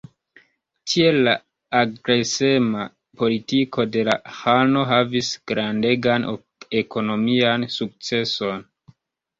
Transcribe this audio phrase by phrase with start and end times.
[0.93, 1.35] Tiel la
[1.79, 2.87] agresema
[3.23, 6.29] politiko de la ĥano havis grandegan
[6.83, 8.71] ekonomian sukceson.